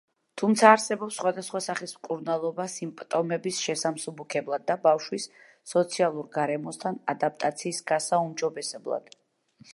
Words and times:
თუმცა 0.41 0.69
არსებობს 0.75 1.17
სხვადასხვა 1.19 1.59
სახის 1.65 1.93
მკურნალობა 1.97 2.65
სიმპტომების 2.75 3.59
შესამსუბუქებლად 3.67 4.67
და 4.73 4.79
ბავშვის 4.87 5.29
სოციალურ 5.75 6.29
გარემოსთან 6.41 7.01
ადაპტაციის 7.17 7.85
გასაუმჯობესებლად. 7.95 9.17